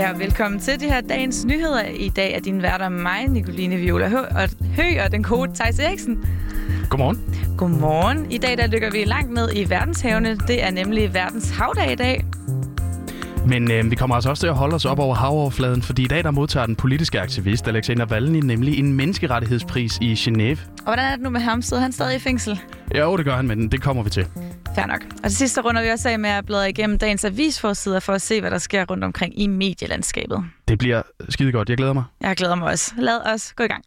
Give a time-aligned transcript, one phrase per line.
[0.00, 1.84] Ja, velkommen til det her dagens nyheder.
[1.84, 5.78] I dag er din værter mig, Nicoline Viola Hø og, Hø og den kode Thijs
[5.78, 6.24] Eriksen.
[6.90, 7.36] Godmorgen.
[7.58, 8.30] Godmorgen.
[8.30, 10.38] I dag der dykker vi langt ned i verdenshavene.
[10.48, 12.24] Det er nemlig verdens havdag i dag.
[13.46, 16.06] Men øh, vi kommer altså også til at holde os op over havoverfladen, fordi i
[16.06, 20.58] dag der modtager den politiske aktivist Alexei Navalny nemlig en menneskerettighedspris i Genève.
[20.76, 21.62] Og hvordan er det nu med ham?
[21.62, 22.60] Sidder han stadig i fængsel?
[22.98, 24.26] Jo, det gør han, men det kommer vi til.
[24.74, 25.00] Fair nok.
[25.24, 28.12] Og til sidst så runder vi også af med at bladre igennem dagens avisforsider for
[28.12, 30.44] at se, hvad der sker rundt omkring i medielandskabet.
[30.68, 31.68] Det bliver skide godt.
[31.68, 32.04] Jeg glæder mig.
[32.20, 32.92] Jeg glæder mig også.
[32.98, 33.84] Lad os gå i gang.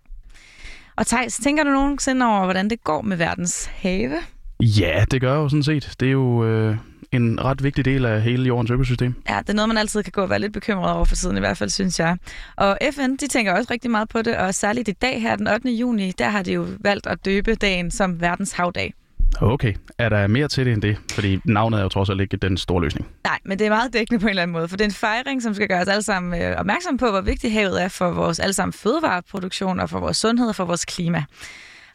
[0.95, 4.11] Og Thijs, tænker du nogensinde over, hvordan det går med verdens have?
[4.59, 5.93] Ja, det gør jeg jo sådan set.
[5.99, 6.77] Det er jo øh,
[7.17, 9.13] en ret vigtig del af hele jordens økosystem.
[9.29, 11.37] Ja, det er noget, man altid kan gå og være lidt bekymret over for tiden,
[11.37, 12.17] i hvert fald, synes jeg.
[12.55, 15.47] Og FN, de tænker også rigtig meget på det, og særligt i dag her, den
[15.47, 15.69] 8.
[15.69, 18.93] juni, der har de jo valgt at døbe dagen som verdens havdag.
[19.41, 19.73] Okay.
[19.97, 20.97] Er der mere til det end det?
[21.11, 23.07] Fordi navnet er jo trods alt ikke den store løsning.
[23.23, 24.93] Nej, men det er meget dækkende på en eller anden måde, for det er en
[24.93, 28.11] fejring, som skal gøre os alle sammen øh, opmærksom på, hvor vigtigt havet er for
[28.11, 31.23] vores allesammen fødevareproduktion og for vores sundhed og for vores klima.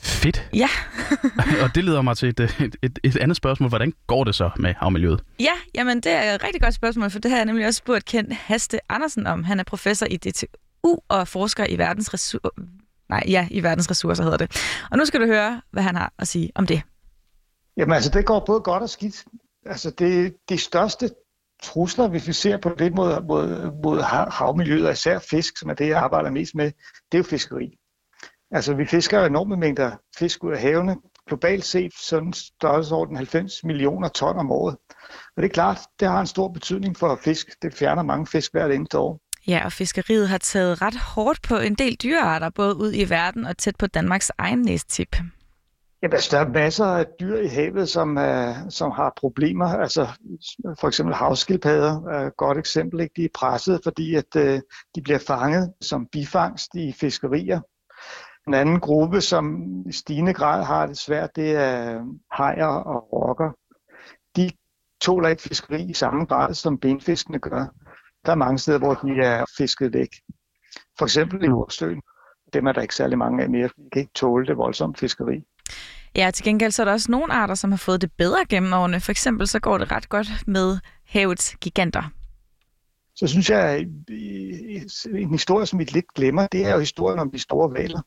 [0.00, 0.48] Fedt.
[0.54, 0.68] Ja.
[1.64, 3.68] og det leder mig til et, et, et, et andet spørgsmål.
[3.68, 5.24] Hvordan går det så med havmiljøet?
[5.40, 8.04] Ja, jamen det er et rigtig godt spørgsmål, for det har jeg nemlig også spurgt
[8.04, 9.44] Kent Haste Andersen om.
[9.44, 12.48] Han er professor i DTU og forsker i verdens ressourcer.
[13.08, 14.62] Nej, ja, i verdens ressourcer hedder det.
[14.90, 16.82] Og nu skal du høre, hvad han har at sige om det.
[17.76, 19.24] Jamen altså, det går både godt og skidt.
[19.66, 21.10] Altså, det, de største
[21.62, 25.74] trusler, hvis vi ser på det mod, mod, mod havmiljøet, og især fisk, som er
[25.74, 26.64] det, jeg arbejder mest med,
[27.12, 27.77] det er jo fiskeri.
[28.50, 30.96] Altså, vi fisker enorme mængder fisk ud af havene.
[31.26, 34.76] Globalt set sådan størrelsesorden 90 millioner ton om året.
[35.36, 37.62] Og det er klart, det har en stor betydning for fisk.
[37.62, 39.20] Det fjerner mange fisk hvert eneste år.
[39.48, 43.44] Ja, og fiskeriet har taget ret hårdt på en del dyrearter, både ud i verden
[43.44, 45.16] og tæt på Danmarks egen næstip.
[46.02, 49.66] Ja, der er masser af dyr i havet, som, uh, som har problemer.
[49.66, 50.06] Altså
[50.80, 53.00] for eksempel havskildpadder er et godt eksempel.
[53.00, 53.12] Ikke?
[53.16, 54.60] De er presset, fordi at, uh,
[54.94, 57.60] de bliver fanget som bifangst i fiskerier.
[58.48, 63.50] En anden gruppe, som i stigende grad har det svært, det er hajer og rokker.
[64.36, 64.50] De
[65.00, 67.66] tåler ikke fiskeri i samme grad, som benfiskene gør.
[68.26, 70.08] Der er mange steder, hvor de er fisket væk.
[70.98, 72.02] For eksempel i Nordsøen.
[72.52, 75.44] Dem er der ikke særlig mange af mere, de kan ikke tåle det voldsomt fiskeri.
[76.16, 78.72] Ja, til gengæld så er der også nogle arter, som har fået det bedre gennem
[78.72, 79.00] årene.
[79.00, 82.02] For eksempel så går det ret godt med havets giganter.
[83.14, 83.86] Så synes jeg,
[85.10, 88.00] en historie, som vi lidt glemmer, det er jo historien om de store valer.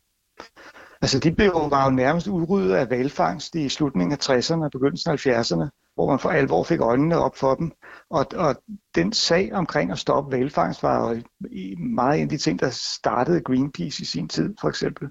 [1.02, 5.12] Altså de blev var jo nærmest udryddet af valfangst i slutningen af 60'erne og begyndelsen
[5.12, 7.72] af 70'erne, hvor man for alvor fik øjnene op for dem.
[8.10, 8.56] Og, og
[8.96, 11.22] den sag omkring at stoppe valfangst var jo
[11.80, 15.10] meget en af de ting, der startede Greenpeace i sin tid, for eksempel.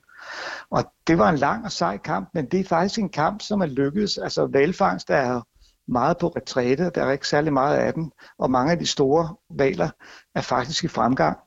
[0.70, 3.60] Og det var en lang og sej kamp, men det er faktisk en kamp, som
[3.60, 4.18] er lykkedes.
[4.18, 5.41] Altså valfangst er
[5.88, 9.36] meget på retræte, der er ikke særlig meget af den, og mange af de store
[9.50, 9.91] valer
[10.34, 11.38] er faktisk i fremgang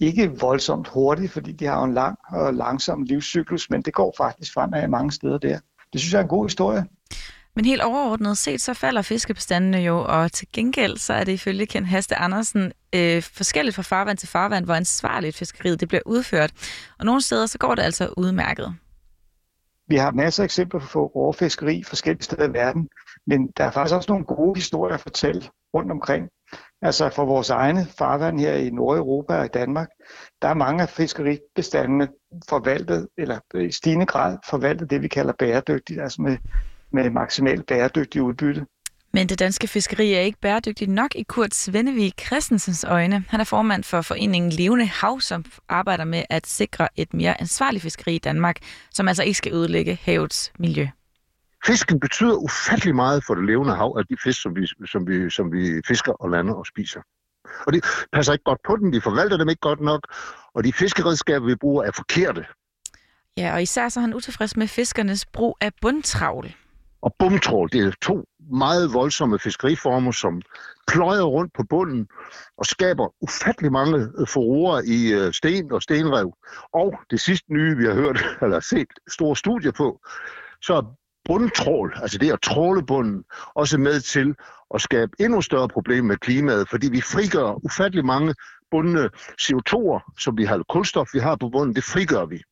[0.00, 4.52] ikke voldsomt hurtigt, fordi de har en lang og langsom livscyklus, men det går faktisk
[4.52, 5.58] fremad mange steder der.
[5.92, 6.84] Det synes jeg er en god historie.
[7.56, 11.66] Men helt overordnet set, så falder fiskebestandene jo, og til gengæld så er det ifølge
[11.66, 16.52] Ken Haste Andersen øh, forskelligt fra farvand til farvand, hvor ansvarligt fiskeriet det bliver udført.
[16.98, 18.74] Og nogle steder så går det altså udmærket.
[19.88, 22.88] Vi har masser af eksempler på råfiskeri forskellige steder i verden,
[23.26, 25.42] men der er faktisk også nogle gode historier at fortælle
[25.74, 26.28] rundt omkring.
[26.82, 29.88] Altså for vores egne farvand her i Nordeuropa og i Danmark,
[30.42, 32.08] der er mange af fiskeribestandene
[32.48, 36.36] forvaltet, eller i stigende grad forvaltet det, vi kalder bæredygtigt, altså med,
[36.92, 38.66] med maksimalt bæredygtigt udbytte.
[39.12, 43.24] Men det danske fiskeri er ikke bæredygtigt nok i Kurt Svendevig Christensens øjne.
[43.28, 47.82] Han er formand for foreningen Levende Hav, som arbejder med at sikre et mere ansvarligt
[47.82, 48.56] fiskeri i Danmark,
[48.90, 50.88] som altså ikke skal ødelægge havets miljø.
[51.66, 55.30] Fisken betyder ufattelig meget for det levende hav af de fisk, som vi, som vi,
[55.30, 57.00] som vi fisker og lander og spiser.
[57.66, 57.80] Og de
[58.12, 60.00] passer ikke godt på dem, de forvalter dem ikke godt nok,
[60.54, 62.46] og de fiskeredskaber, vi bruger, er forkerte.
[63.36, 66.54] Ja, og især så er han utilfreds med fiskernes brug af bundtravl.
[67.02, 70.42] Og bumtrål, det er to meget voldsomme fiskeriformer, som
[70.88, 72.08] pløjer rundt på bunden
[72.58, 73.98] og skaber ufattelig mange
[74.28, 76.36] fororer i øh, sten og stenrev.
[76.72, 80.00] Og det sidste nye, vi har hørt eller set store studier på,
[80.62, 80.84] så
[81.28, 84.34] bundtrål, altså det at tråle bunden, også med til
[84.74, 88.34] at skabe endnu større problemer med klimaet, fordi vi frigør ufattelig mange
[88.70, 89.10] bundne
[89.42, 92.42] CO2'er, som vi har kulstof, vi har på bunden, det frigør vi.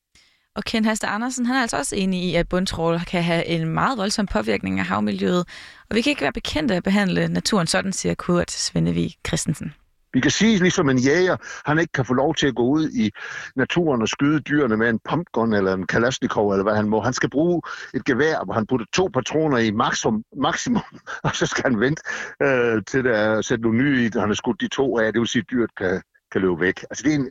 [0.56, 3.68] Og Ken Haster Andersen, han er altså også enig i, at bundtrål kan have en
[3.68, 5.44] meget voldsom påvirkning af havmiljøet,
[5.90, 9.74] og vi kan ikke være bekendte at behandle naturen sådan, siger Kurt Svendevig Christensen.
[10.16, 11.36] Vi kan sige, ligesom en jæger,
[11.66, 13.10] han ikke kan få lov til at gå ud i
[13.56, 17.00] naturen og skyde dyrene med en pumpgun eller en kalashnikov, eller hvad han må.
[17.00, 17.62] Han skal bruge
[17.94, 20.82] et gevær, hvor han putter to patroner i maksimum, maksimum
[21.24, 22.02] og så skal han vente
[22.42, 25.12] øh, til der sætte nogle nye i, han har skudt de to af.
[25.12, 26.02] Det vil sige, at dyret kan,
[26.32, 26.84] kan løbe væk.
[26.90, 27.30] Altså det er en,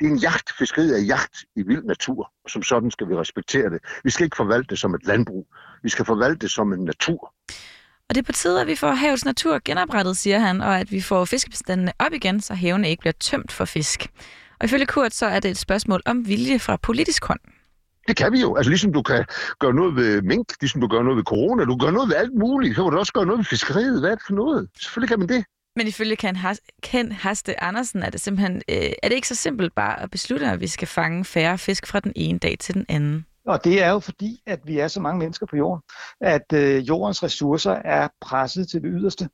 [0.00, 0.52] det er en jagt.
[0.58, 3.80] Fiskeriet er jagt i vild natur, og som sådan skal vi respektere det.
[4.04, 5.46] Vi skal ikke forvalte det som et landbrug.
[5.82, 7.34] Vi skal forvalte det som en natur.
[8.12, 10.92] Og det er på tide, at vi får havets natur genoprettet, siger han, og at
[10.92, 14.06] vi får fiskebestandene op igen, så havene ikke bliver tømt for fisk.
[14.60, 17.40] Og ifølge Kurt, så er det et spørgsmål om vilje fra politisk hånd.
[18.08, 18.56] Det kan vi jo.
[18.56, 19.24] Altså ligesom du kan
[19.58, 22.34] gøre noget ved mink, ligesom du gør noget ved corona, du gøre noget ved alt
[22.38, 24.00] muligt, så kan du også gøre noget ved fiskeriet.
[24.00, 24.68] Hvad er det for noget?
[24.80, 25.44] Selvfølgelig kan man det.
[25.76, 29.34] Men ifølge Ken, Has- Ken Haste Andersen er det simpelthen øh, er det ikke så
[29.34, 32.74] simpelt bare at beslutte, at vi skal fange færre fisk fra den ene dag til
[32.74, 33.26] den anden.
[33.46, 35.82] Og det er jo fordi, at vi er så mange mennesker på jorden,
[36.20, 39.28] at øh, jordens ressourcer er presset til det yderste.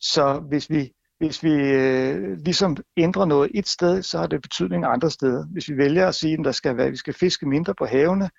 [0.00, 4.84] Så hvis vi, hvis vi øh, ligesom ændrer noget et sted, så har det betydning
[4.84, 5.46] andre steder.
[5.52, 8.30] Hvis vi vælger at sige, at der skal være, vi skal fiske mindre på havene,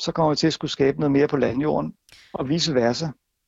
[0.00, 1.92] så kommer vi til at skulle skabe noget mere på landjorden,
[2.32, 3.06] og vice versa.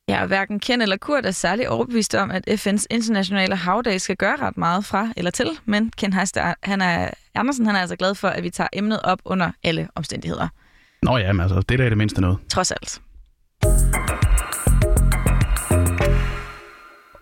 [0.09, 4.15] Ja, og hverken Ken eller Kurt er særlig overbevist om, at FN's internationale havdag skal
[4.15, 7.95] gøre ret meget fra eller til, men Ken Heister, han er, Andersen han er altså
[7.95, 10.47] glad for, at vi tager emnet op under alle omstændigheder.
[11.03, 12.37] Nå ja, men altså, det er det mindste noget.
[12.49, 13.01] Trods alt.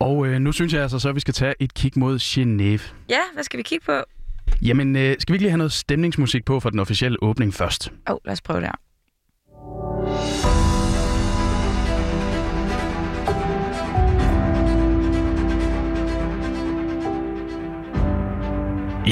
[0.00, 2.94] Og øh, nu synes jeg altså så, at vi skal tage et kig mod Genève.
[3.08, 3.92] Ja, hvad skal vi kigge på?
[4.62, 7.92] Jamen, øh, skal vi ikke lige have noget stemningsmusik på for den officielle åbning først?
[8.08, 8.87] Åh, oh, lad os prøve det her.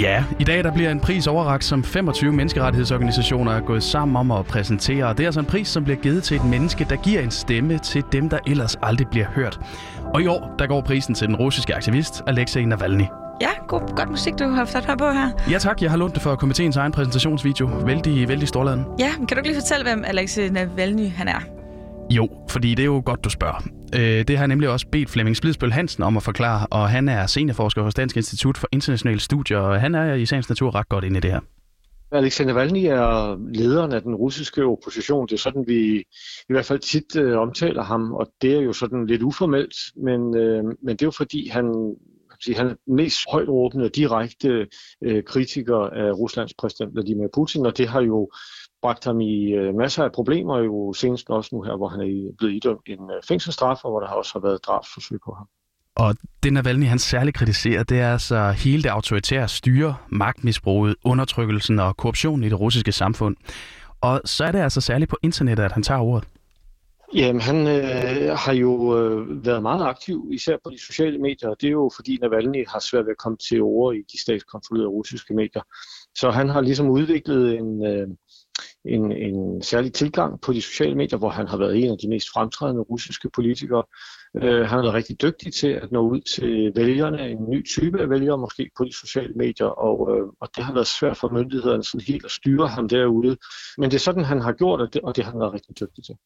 [0.00, 4.30] Ja, i dag der bliver en pris overrakt, som 25 menneskerettighedsorganisationer er gået sammen om
[4.30, 5.12] at præsentere.
[5.12, 7.78] Det er altså en pris, som bliver givet til et menneske, der giver en stemme
[7.78, 9.60] til dem, der ellers aldrig bliver hørt.
[10.14, 13.04] Og i år, der går prisen til den russiske aktivist Alexei Navalny.
[13.40, 15.30] Ja, god, godt musik, du har sat her på her.
[15.50, 17.66] Ja tak, jeg har lånt det for komiteens egen præsentationsvideo.
[17.66, 18.84] Vældig, vældig storladen.
[18.98, 21.40] Ja, kan du ikke lige fortælle, hvem Alexei Navalny han er?
[22.10, 23.75] Jo, fordi det er jo godt, du spørger.
[23.94, 27.08] Øh, det har jeg nemlig også bedt Flemming Splidsbøl Hansen om at forklare, og han
[27.08, 30.88] er seniorforsker hos Dansk Institut for Internationale Studier, og han er i sagens natur ret
[30.88, 31.40] godt inde i det her.
[32.12, 35.26] Alexander Navalny er lederen af den russiske opposition.
[35.26, 35.98] Det er sådan, vi
[36.48, 40.36] i hvert fald tit øh, omtaler ham, og det er jo sådan lidt uformelt, men,
[40.36, 41.96] øh, men det er jo fordi, han,
[42.56, 44.66] han er mest højt råbende og direkte
[45.04, 48.30] øh, kritiker af Ruslands præsident Vladimir Putin, og det har jo
[48.82, 52.34] bragt ham i øh, masser af problemer, jo senest også nu her, hvor han er
[52.38, 55.46] blevet idømt en øh, fængselsstraf, og hvor der også har været drabsforsøg på ham.
[55.96, 61.78] Og det Navalny han særligt kritiserer, det er altså hele det autoritære styre, magtmisbruget, undertrykkelsen
[61.78, 63.36] og korruptionen i det russiske samfund.
[64.00, 66.28] Og så er det altså særligt på internettet, at han tager ordet.
[67.14, 71.56] Jamen, han øh, har jo øh, været meget aktiv, især på de sociale medier, og
[71.60, 74.90] det er jo fordi Navalny har svært ved at komme til ord i de statskontrollerede
[74.90, 75.62] russiske medier.
[76.14, 78.08] Så han har ligesom udviklet en, øh,
[78.88, 82.08] en, en særlig tilgang på de sociale medier, hvor han har været en af de
[82.08, 83.82] mest fremtrædende russiske politikere.
[84.36, 88.00] Øh, han har været rigtig dygtig til at nå ud til vælgerne, en ny type
[88.00, 91.28] af vælgere måske på de sociale medier, og, øh, og det har været svært for
[91.28, 93.36] myndighederne sådan helt at styre ham derude.
[93.78, 95.80] Men det er sådan, han har gjort, og det, og det har han været rigtig
[95.80, 96.16] dygtig til.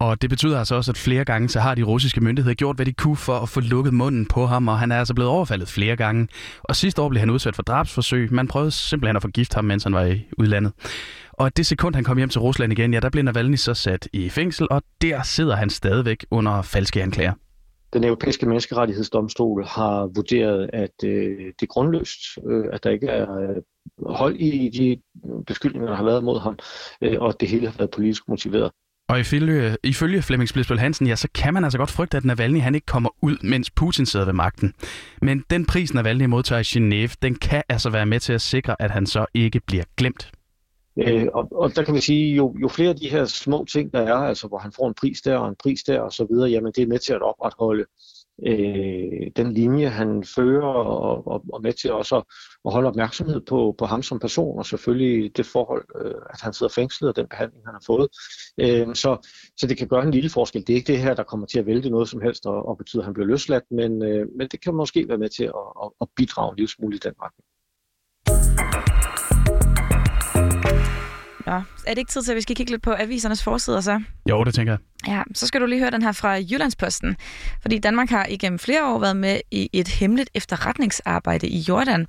[0.00, 2.86] Og det betyder altså også, at flere gange så har de russiske myndigheder gjort, hvad
[2.86, 5.68] de kunne for at få lukket munden på ham, og han er altså blevet overfaldet
[5.68, 6.28] flere gange.
[6.62, 8.32] Og sidste år blev han udsat for drabsforsøg.
[8.32, 10.72] Man prøvede simpelthen at forgifte ham, mens han var i udlandet.
[11.32, 14.08] Og det sekund, han kom hjem til Rusland igen, ja, der blev Navalny så sat
[14.12, 17.32] i fængsel, og der sidder han stadigvæk under falske anklager.
[17.92, 23.36] Den europæiske menneskerettighedsdomstol har vurderet, at øh, det er grundløst, øh, at der ikke er
[23.36, 23.62] øh,
[24.06, 25.00] hold i de
[25.46, 26.58] beskyldninger, der har været mod ham,
[27.02, 28.70] øh, og at det hele har været politisk motiveret.
[29.08, 32.60] Og ifølge, ifølge Flemming Splitsbøl Hansen, ja, så kan man altså godt frygte, at Navalny
[32.60, 34.74] han ikke kommer ud, mens Putin sidder ved magten.
[35.22, 38.76] Men den pris, Navalny modtager i Genève, den kan altså være med til at sikre,
[38.82, 40.30] at han så ikke bliver glemt.
[40.98, 43.92] Øh, og, og der kan man sige, jo, jo flere af de her små ting,
[43.92, 46.26] der er, altså hvor han får en pris der og en pris der og så
[46.30, 47.84] videre, jamen det er med til at opretholde
[48.46, 52.24] øh, den linje, han fører, og, og, og med til også at,
[52.64, 56.52] at holde opmærksomhed på, på ham som person, og selvfølgelig det forhold, øh, at han
[56.52, 58.08] sidder fængslet, og den behandling, han har fået.
[58.60, 60.66] Øh, så, så det kan gøre en lille forskel.
[60.66, 62.78] Det er ikke det her, der kommer til at vælte noget som helst, og, og
[62.78, 65.66] betyder, at han bliver løsladt, men, øh, men det kan måske være med til at,
[65.84, 67.47] at, at bidrage en lille smule i den retning.
[71.48, 74.00] Nå, er det ikke tid til, at vi skal kigge lidt på avisernes forsider så?
[74.30, 75.12] Jo, det tænker jeg.
[75.12, 77.16] Ja, så skal du lige høre den her fra Jyllandsposten.
[77.62, 82.06] Fordi Danmark har igennem flere år været med i et hemmeligt efterretningsarbejde i Jordan.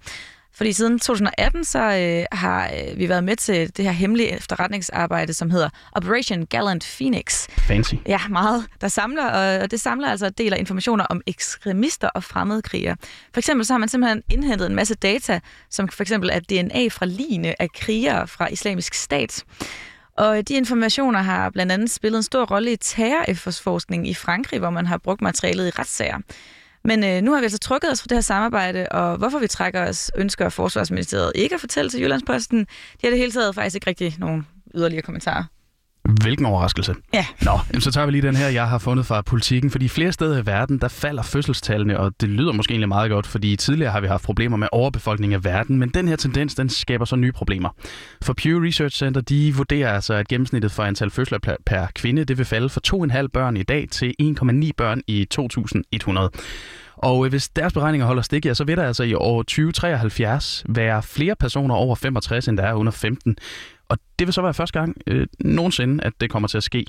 [0.54, 5.34] Fordi siden 2018 så øh, har øh, vi været med til det her hemmelige efterretningsarbejde,
[5.34, 7.48] som hedder Operation Gallant Phoenix.
[7.50, 7.94] Fancy.
[8.08, 8.66] Ja, meget.
[8.82, 12.96] Der samler, og det samler altså deler informationer om ekstremister og fremmedkrigere.
[13.34, 15.40] For eksempel så har man simpelthen indhentet en masse data,
[15.70, 19.44] som for eksempel er DNA fra line af krigere fra islamisk stat.
[20.18, 23.24] Og de informationer har blandt andet spillet en stor rolle i terror
[24.06, 26.18] i Frankrig, hvor man har brugt materialet i retssager.
[26.84, 29.48] Men øh, nu har vi altså trukket os fra det her samarbejde, og hvorfor vi
[29.48, 32.60] trækker os, ønsker Forsvarsministeriet ikke at fortælle til Jyllandsposten.
[32.60, 32.68] De
[33.04, 35.44] har det hele taget faktisk ikke rigtig nogen yderligere kommentarer.
[36.22, 36.96] Hvilken overraskelse.
[37.14, 37.26] Ja.
[37.42, 39.72] Nå, jamen, så tager vi lige den her, jeg har fundet fra politikken.
[39.72, 43.28] Fordi flere steder i verden, der falder fødselstallene, og det lyder måske egentlig meget godt,
[43.28, 46.70] fordi tidligere har vi haft problemer med overbefolkning af verden, men den her tendens, den
[46.70, 47.70] skaber så nye problemer.
[48.22, 52.38] For Pew Research Center, de vurderer altså, at gennemsnittet for antal fødsler per, kvinde, det
[52.38, 52.82] vil falde fra
[53.22, 56.32] 2,5 børn i dag til 1,9 børn i 2100.
[57.02, 60.64] Og øh, hvis deres beregninger holder stik, ja, så vil der altså i år 2073
[60.70, 63.38] være flere personer over 65, end der er under 15.
[63.90, 66.86] Og det vil så være første gang øh, nogensinde, at det kommer til at ske.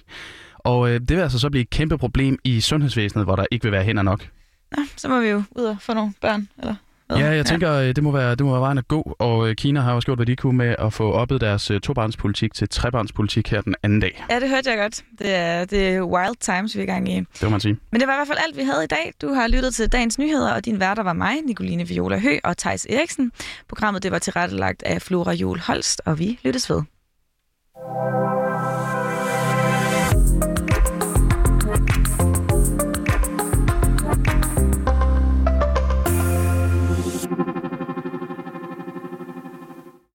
[0.59, 3.62] Og øh, det vil altså så blive et kæmpe problem i sundhedsvæsenet, hvor der ikke
[3.62, 4.28] vil være hænder nok.
[4.76, 6.75] Nå, så må vi jo ud og få nogle børn, eller
[7.19, 7.93] Ja, jeg tænker, ja.
[7.93, 10.19] det må være, det må være vejen at gå, og øh, Kina har også gjort,
[10.19, 14.00] hvad de kunne med at få oppet deres øh, tobarnspolitik til trebarnspolitik her den anden
[14.00, 14.25] dag.
[14.31, 15.05] Ja, det hørte jeg godt.
[15.19, 17.17] Det er, det er wild times, vi er i gang i.
[17.17, 17.76] Det må man sige.
[17.93, 19.12] Men det var i hvert fald alt, vi havde i dag.
[19.23, 22.57] Du har lyttet til dagens nyheder, og din værter var mig, Nicoline Viola Hø og
[22.57, 23.33] Tejs Eriksen.
[23.69, 26.83] Programmet det var tilrettelagt af Flora Jul Holst, og vi lyttes ved.